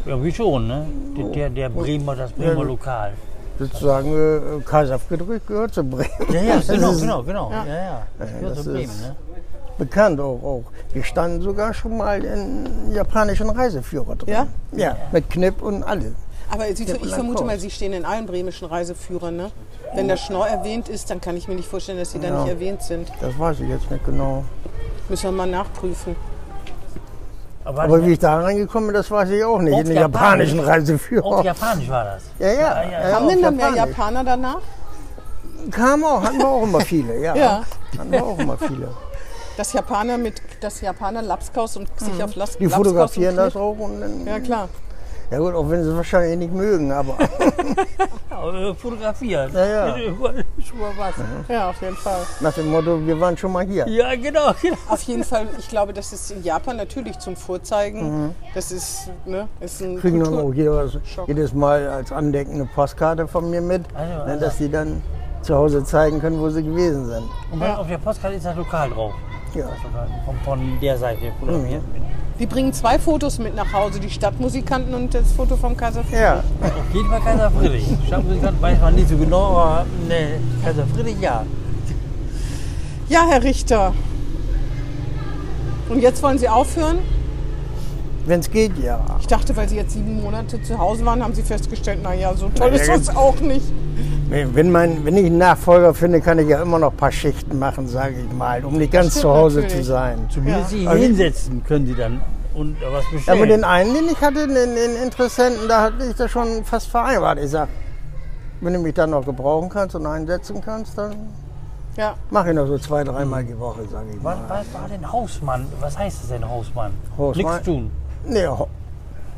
[0.06, 0.88] Ja, wie schon, ne?
[1.18, 3.14] Der- Der, der Bremer, das Bremer Lokal.
[3.60, 6.10] Sozusagen äh, Kaiser Friedrich gehört zu Bremen.
[6.32, 7.52] Ja, ja, Das genau, ist genau, genau.
[7.52, 8.08] Ja, ja.
[8.20, 9.16] Das gehört das zu Bremen, ne?
[9.78, 10.64] Bekannt auch, auch.
[10.94, 14.34] Wir standen sogar schon mal in japanischen Reiseführer drin.
[14.34, 14.48] Ja?
[14.72, 16.14] Ja, mit Knipp und alles.
[16.50, 17.60] Aber Sie, ich vermute mal.
[17.60, 19.36] Sie stehen in allen bremischen Reiseführern.
[19.36, 19.52] Ne?
[19.94, 22.40] Wenn der Schnorr erwähnt ist, dann kann ich mir nicht vorstellen, dass Sie da Ja.
[22.40, 23.12] nicht erwähnt sind.
[23.22, 24.46] Das weiß ich jetzt nicht genau.
[25.10, 26.16] Müssen wir mal nachprüfen.
[27.68, 29.78] Aber wie ich da reingekommen bin, das weiß ich auch nicht.
[29.78, 30.52] In den Japanisch.
[30.52, 31.26] japanischen Reiseführer.
[31.26, 32.24] Auf Japanisch war das.
[32.40, 32.84] Ja, ja.
[32.84, 33.18] Ja, ja.
[33.18, 33.70] auf denn da mehr.
[33.76, 34.62] Japaner danach?
[35.72, 37.36] Kamen auch, hatten wir auch immer viele, ja.
[37.36, 37.64] Ja.
[37.98, 38.88] Hatten wir auch immer viele.
[39.58, 43.56] Das Japaner mit das Japaner Lapskaus und sich auf Las Die Lapskaus fotografieren und das
[43.56, 44.70] auch und dann, Ja klar.
[45.32, 47.16] Ja gut, auch wenn sie es wahrscheinlich nicht mögen, aber
[48.30, 49.52] Ja, fotografiert.
[49.54, 49.96] Ja, ja.
[49.98, 51.14] Schon mal was.
[51.50, 52.20] Ja, auf jeden Fall.
[52.40, 53.88] nach dem Motto, wir waren schon mal hier.
[53.90, 54.78] Ja, genau, genau.
[54.90, 58.26] Auf jeden Fall, ich glaube, das ist in Japan natürlich zum Vorzeigen.
[58.28, 58.36] Mhm.
[58.54, 63.28] Das ist, ne, ist ein Kriegen dann auch jedes, jedes Mal als Andenken eine Postkarte
[63.28, 64.46] von mir mit, Also, ne, also.
[64.46, 65.02] dass sie dann
[65.42, 67.24] zu Hause zeigen können, wo sie gewesen sind.
[67.52, 69.14] Und bei- auf der Postkarte ist das Lokal drauf.
[69.56, 69.66] Ja.
[69.66, 71.82] Das Lokal Von, von der Seite fotografiert.
[72.40, 76.20] Die bringen zwei Fotos mit nach Hause, die Stadtmusikanten und das Foto vom Kaiser Friedrich.
[76.22, 77.86] Ja, Auf jeden Fall Kaiser Friedrich.
[78.06, 81.44] Stadtmusikant weiß man nicht so genau, aber ne, Kaiser Friedrich ja.
[83.10, 83.94] Ja, Herr Richter.
[85.90, 87.00] Und jetzt wollen Sie aufhören?
[88.28, 89.00] Wenn es geht, ja.
[89.20, 92.50] Ich dachte, weil Sie jetzt sieben Monate zu Hause waren, haben Sie festgestellt, naja, so
[92.50, 93.66] toll ist das auch nicht.
[94.30, 97.58] Wenn, mein, wenn ich einen Nachfolger finde, kann ich ja immer noch ein paar Schichten
[97.58, 99.86] machen, sage ich mal, um nicht ganz zu Hause natürlich.
[99.86, 100.28] zu sein.
[100.30, 100.78] Zumindest Ja.
[100.80, 102.20] sich Also- hinsetzen können sie dann
[102.54, 103.40] und was Ja, bestellen.
[103.42, 106.88] mit den einen, den ich hatte, den, den Interessenten, da hatte ich das schon fast
[106.88, 107.40] vereinbart.
[107.42, 107.70] Ich sag,
[108.60, 111.16] wenn du mich dann noch gebrauchen kannst und einsetzen kannst, dann
[111.96, 114.50] Ja, mache ich noch so zwei, dreimal die Woche, sage ich was, mal.
[114.50, 115.66] was war denn Hausmann?
[115.80, 116.92] Was heißt das denn Hausmann?
[117.18, 117.46] Hausmann?
[117.54, 117.92] Nichts tun.
[118.28, 118.68] Nee, ho-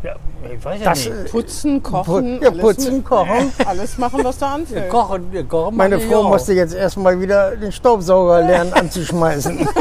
[0.04, 0.16] Ja,
[0.52, 1.12] ich weiß ja Das, nicht.
[1.12, 3.52] äh, Putzen, kochen, Ja, alles, putzen, mit, kochen.
[3.66, 4.90] alles machen, was da anfällt.
[4.90, 6.30] Kochen, ja, kochen Meine Frau auch.
[6.30, 9.68] musste jetzt erstmal wieder den Staubsauger lernen anzuschmeißen.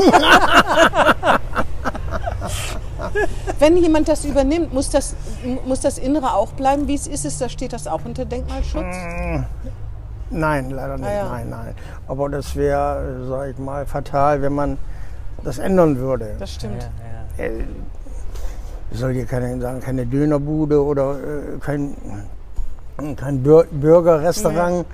[3.58, 5.14] Wenn jemand das übernimmt, muss das,
[5.66, 7.24] muss das Innere auch bleiben, wie es ist.
[7.24, 8.96] ist da steht das auch unter Denkmalschutz?
[10.30, 11.08] Nein, leider nicht.
[11.08, 11.28] Ah, ja.
[11.28, 11.74] Nein, nein.
[12.06, 14.78] Aber das wäre, sag ich mal, fatal, wenn man
[15.42, 16.34] das ändern würde.
[16.38, 16.82] Das stimmt.
[17.38, 17.50] Ja, ja.
[17.50, 17.64] Äh,
[18.92, 21.94] soll hier keine, sagen, keine Dönerbude oder äh, kein,
[23.16, 24.86] kein Burgerrestaurant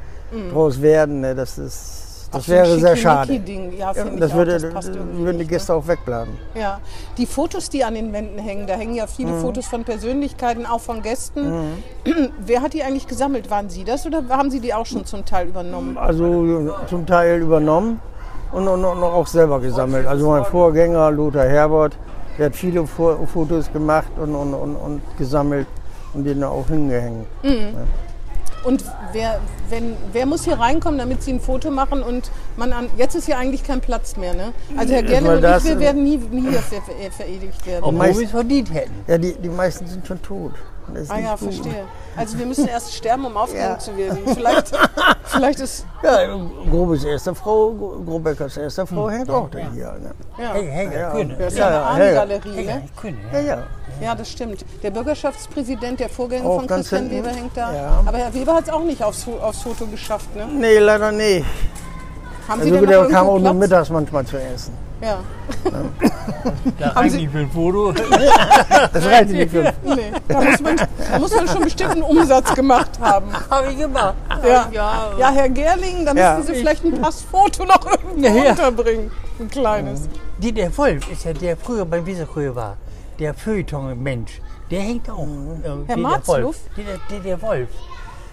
[0.52, 1.20] draus werden.
[1.20, 1.34] Ne?
[1.34, 3.34] Das, ist, das so ein wäre sehr schade.
[3.34, 5.44] Ja, Ja, das ich auch, würde, das würden die nicht, ne?
[5.46, 6.34] Gäste auch wegbleiben.
[6.54, 6.80] Ja,
[7.16, 9.40] die Fotos, die an den Wänden hängen, da hängen ja viele Mhm.
[9.40, 11.74] Fotos von Persönlichkeiten, auch von Gästen.
[12.44, 13.50] Wer hat die eigentlich gesammelt?
[13.50, 15.96] Waren Sie das oder haben Sie die auch schon zum Teil übernommen?
[15.96, 18.00] Also zum Teil übernommen
[18.52, 20.06] und, und, und auch selber gesammelt.
[20.06, 21.96] Also mein Vorgänger Lothar Herbert,
[22.38, 25.66] der hat viele Fo- Fotos gemacht und, und, und, und gesammelt
[26.14, 27.26] und die dann auch hingehängt.
[28.64, 32.02] Und wer, wenn, wer muss hier reinkommen, damit Sie ein Foto machen?
[32.02, 34.52] Und man an, jetzt ist hier eigentlich kein Platz mehr, ne?
[34.76, 37.84] Also Herr Gerling und ich, wir werden nie, nie hier ver ver veredigt werden.
[37.84, 38.94] Obwohl wir es verdient hätten.
[39.06, 40.52] Ja, die, die meisten sind schon tot.
[40.92, 41.38] Das Ah ja, gut.
[41.54, 41.84] verstehe.
[42.16, 43.78] Also wir müssen erst sterben, um aufgehängt Ja.
[43.78, 44.18] zu werden.
[44.34, 44.72] Vielleicht,
[45.24, 46.18] vielleicht ist, Ja,
[46.70, 47.70] Grobes erste Frau,
[48.04, 49.92] Grobeckers erste Frau hängt auch da hier.
[50.00, 50.10] Ne?
[50.38, 51.10] ja, Hey, hey, Ja.
[51.12, 51.34] Kühne.
[51.38, 52.04] das ist Ja, ja, ja, eine.
[52.04, 52.82] Ahnengalerie, Hey, ne?
[53.00, 53.16] Kühne.
[53.32, 53.62] Ja, ja.
[54.00, 54.64] Ja, das stimmt.
[54.82, 57.16] Der Bürgerschaftspräsident, der Vorgänger Auch von Christian hinten.
[57.24, 57.72] Weber hängt da.
[57.74, 58.02] Ja.
[58.04, 60.46] Aber Herr Weber hat es auch nicht aufs, aufs Foto geschafft, ne?
[60.52, 61.46] Nee, leider nicht.
[62.48, 64.72] Haben Sie Also denn noch der kam auch nur mittags manchmal zu essen.
[65.02, 65.18] Ja,
[66.78, 67.92] Da reicht nicht für ein Foto.
[68.92, 70.12] Das reicht nicht für nee.
[70.28, 73.26] Da muss, man, da muss man schon bestimmt einen Umsatz gemacht haben.
[73.50, 74.14] Habe ich gemacht.
[74.44, 75.10] Ja, Ja.
[75.18, 76.36] ja Herr Gerling, da Ja.
[76.36, 78.50] müssen Sie vielleicht ein Passfoto noch irgendwo Ja, ja.
[78.52, 79.10] unterbringen.
[79.40, 80.08] Ein kleines.
[80.38, 82.76] Der Wolf ist ja der früher beim Weserkühe war.
[83.18, 84.40] Der Feuilleton-Mensch.
[84.70, 85.18] Der hängt auch.
[85.26, 86.56] äh, Herr der Marzluff?
[86.76, 87.68] Der, der, der, der Wolf.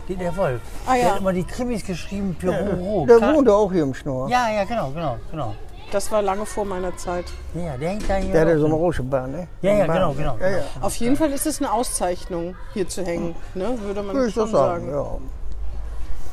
[0.08, 0.62] Der, der Wolf.
[0.88, 1.12] Ah, Der ja.
[1.12, 3.06] hat immer die Krimis geschrieben für Roro.
[3.06, 4.30] Der wohnte auch hier im Schnur.
[4.30, 5.54] Ja, ja, genau, genau, genau.
[5.92, 7.26] Das war lange vor meiner Zeit.
[7.54, 8.32] Ja, ja, der hängt da hier.
[8.32, 8.84] Der hatte auch so eine drin.
[8.84, 9.48] Rauschebahn, ne?
[9.62, 9.96] Ja, ja, Bahn.
[9.96, 10.38] genau, genau.
[10.40, 10.64] Ja, ja.
[10.80, 13.78] Auf jeden Fall ist es eine Auszeichnung, hier zu hängen, ne?
[13.82, 15.30] würde man Würde ich schon so sagen, sagen.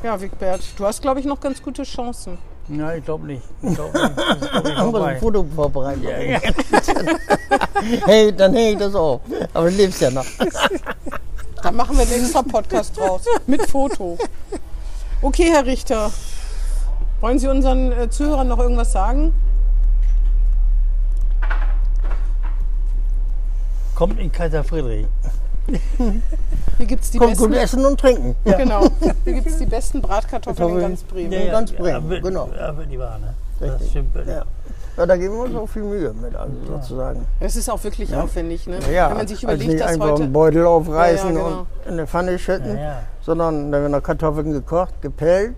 [0.01, 0.11] ja.
[0.11, 2.37] Ja, Wigbert, du hast, glaube ich, noch ganz gute Chancen.
[2.69, 3.43] Ja, ich glaube nicht.
[3.61, 4.17] Ich glaube nicht.
[4.17, 6.05] Das ist, glaub ich, ein Foto vorbereitet?
[8.05, 9.21] hey, dann hänge ich das auf.
[9.53, 10.25] Aber du lebst ja noch.
[11.61, 13.23] Da machen wir einen extra Podcast draus.
[13.45, 14.17] Mit Foto.
[15.21, 16.09] Okay, Herr Richter.
[17.19, 19.33] Wollen Sie unseren äh, Zuhörern noch irgendwas sagen?
[23.99, 25.05] Kommt in Kaiser Friedrich.
[26.77, 27.63] Hier gibt es die Kommt gut besten.
[27.79, 28.33] essen und trinken.
[28.45, 28.87] Genau.
[29.25, 31.33] Hier gibt es die besten Bratkartoffeln in ganz Bremen.
[31.33, 32.49] Ja, ganz Bremen, aber- genau.
[32.57, 33.33] Aber die war, ne?
[33.59, 33.89] Das Richtig.
[33.89, 34.15] stimmt.
[34.25, 34.45] Ja.
[34.95, 37.25] ja, da geben wir uns auch viel Mühe mit, also sozusagen.
[37.41, 38.79] Es ist auch wirklich aufwendig, ne?
[38.89, 40.23] Ja, Wenn man sich also überlegt, nicht dass einfach heute.
[40.23, 41.59] einen Beutel aufreißen Ja, ja, genau.
[41.59, 42.99] und in eine Pfanne schütten, Ja, ja.
[43.21, 45.55] sondern da werden noch Kartoffeln gekocht, gepellt,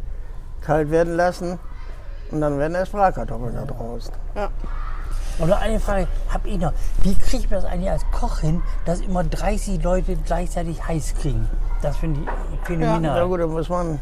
[0.61, 1.59] kalt werden lassen
[2.31, 4.11] und dann werden erst Bratkartoffeln da draus.
[5.39, 6.73] Und noch eine Frage habe ich noch.
[7.03, 11.47] Wie kriegt man das eigentlich als Koch hin, dass immer 30 Leute gleichzeitig heiß kriegen?
[11.81, 13.27] Das finde ich Na phänomenal.
[13.27, 13.99] gut, da muss man,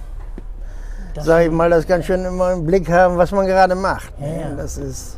[1.14, 4.12] Das- sag ich mal, das ganz schön immer im Blick haben, was man gerade macht.
[4.20, 4.50] Ja, ja.
[4.58, 5.18] Das ist,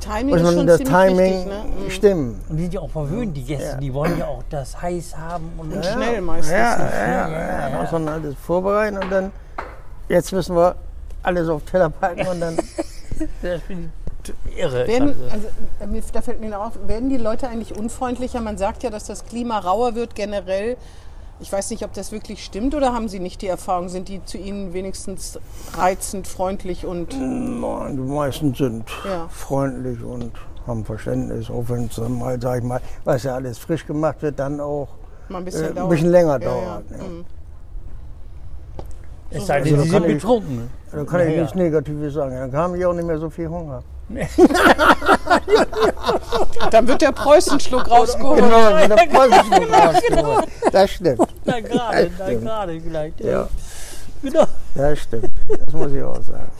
[0.00, 1.64] Timing muss ist man schon das Timing wichtig, ne?
[1.84, 1.90] Mhm.
[1.90, 2.40] stimmen.
[2.48, 3.64] Und die sind ja auch verwöhnt, die Gäste.
[3.68, 3.76] Ja.
[3.76, 5.52] Die wollen ja auch das heiß haben.
[5.56, 6.52] Und, Und schnell meistens.
[6.52, 6.90] Ja, ne?
[6.92, 9.32] ja, ja, da muss man alles vorbereiten und dann,
[10.08, 10.74] jetzt müssen wir
[11.22, 12.56] alles auf Teller packen und dann,
[14.56, 14.86] irre.
[14.86, 15.46] Werden, also,
[15.96, 18.40] äh, da fällt mir noch auf, werden die Leute eigentlich unfreundlicher?
[18.40, 20.76] Man sagt ja, dass das Klima rauer wird generell.
[21.40, 23.88] Ich weiß nicht, ob das wirklich stimmt oder haben Sie nicht die Erfahrung?
[23.88, 25.40] Sind die zu Ihnen wenigstens
[25.76, 29.26] reizend, freundlich und Nein, die meisten sind Ja.
[29.28, 30.30] freundlich und
[30.68, 34.22] haben Verständnis, auch wenn es dann mal, sag ich mal, was ja alles frisch gemacht
[34.22, 34.86] wird, dann auch
[35.28, 35.90] mal ein äh, bisschen ein dauert?
[35.90, 36.84] bisschen länger Ja, dauert.
[36.90, 36.96] ja.
[36.98, 37.02] Ja.
[37.02, 37.24] Mhm.
[39.30, 40.70] Es sei Also denn, da sie kann sind ich- betrunken.
[40.92, 42.34] Da kann ich nichts Negatives sagen.
[42.34, 43.82] Dann haben ich auch nicht mehr so viel Hunger.
[46.70, 48.40] Dann wird der Preußenschluck rausgeholt.
[48.42, 50.46] Genau, der Preußenschluck rausgeholt.
[50.72, 53.20] Das stimmt, Na gerade, na gerade vielleicht.
[53.20, 53.48] ja,
[54.22, 54.44] Genau.
[54.74, 55.28] das stimmt.
[55.64, 56.50] Das muss ich auch sagen.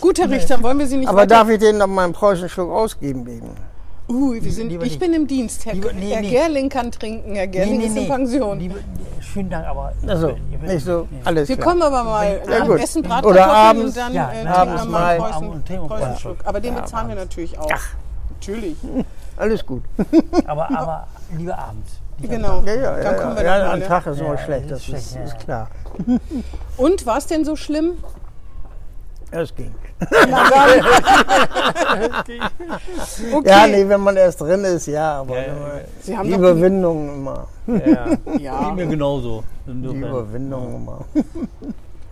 [0.00, 1.36] Gut, Herr Richter, wollen wir Sie nicht Aber weiter...
[1.36, 3.54] darf ich den noch mal einen Preußenschluck ausgeben wegen?
[4.12, 5.00] Uh, wir sind, Lieber ich nicht.
[5.00, 5.64] bin im Dienst.
[5.64, 6.30] Herr, Lieber- nee, Herr nee.
[6.30, 7.34] Gerling kann trinken.
[7.34, 8.58] Herr Gerling ist in Pension.
[8.58, 8.74] Liebe,
[9.20, 9.92] schönen Dank, aber.
[10.06, 11.68] Also, nicht so, alles Wir klar.
[11.68, 12.80] kommen aber mal Ja, ja, gut.
[12.80, 13.84] essen Oder Bratkartoffeln abends.
[13.84, 15.32] und dann Ja, äh, trinken wir abends mal mal.
[15.32, 16.36] einen Preußen.
[16.44, 17.70] Aber den bezahlen wir natürlich auch.
[18.38, 18.76] Natürlich.
[19.38, 19.82] Alles gut.
[20.46, 21.92] Aber, aber lieber abends.
[22.20, 22.62] Lieber Genau.
[22.66, 23.42] Ja, ja, Dann ja, kommen ja.
[23.42, 23.86] wir ja noch mal, am ne?
[23.88, 25.38] Tag ist immer Ja, schlecht, das ist ist, schlecht, ist ja.
[25.38, 25.70] klar.
[26.76, 27.92] Und war es denn so schlimm?
[29.32, 29.74] Es ging.
[33.32, 33.48] Okay.
[33.48, 35.70] Ja, nee, wenn man erst drin ist, ja, aber Ja, wenn man-
[36.02, 37.46] Sie haben die doch die- Überwindung immer.
[37.66, 38.06] Ja,
[38.38, 38.64] Ja.
[38.68, 39.44] Geht mir genauso.
[39.66, 39.86] Die.
[39.98, 41.04] Überwindung immer.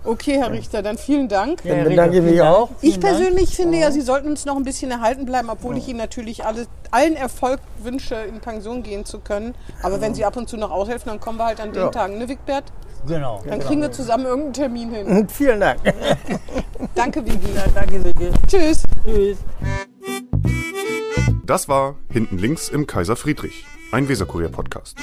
[0.04, 1.62] Okay, Herr Richter, dann vielen Dank.
[1.64, 2.70] Ja, Dann bedanke ich mich auch.
[2.80, 5.98] Ich persönlich finde ja, Sie sollten uns noch ein bisschen erhalten bleiben, obwohl ich Ihnen
[5.98, 9.54] natürlich alle, allen Erfolg wünsche, in Pension gehen zu können.
[9.82, 11.88] Aber wenn Sie ab und zu noch aushelfen, dann kommen wir halt an den Ja.
[11.90, 12.64] Tagen, ne, Wigbert?
[13.06, 13.42] Genau.
[13.46, 15.06] Dann kriegen wir zusammen irgendeinen Termin hin.
[15.06, 15.80] Und vielen Dank.
[16.94, 17.54] Danke, Vivi.
[17.54, 18.32] Ja, danke, Silke.
[18.46, 18.82] Tschüss.
[19.04, 19.38] Tschüss.
[21.44, 24.96] Das war Hinten links im Kaiser Friedrich, ein Weserkurier-Podcast.